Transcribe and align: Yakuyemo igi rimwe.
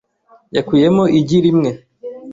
Yakuyemo 0.55 1.03
igi 1.19 1.37
rimwe. 1.45 1.69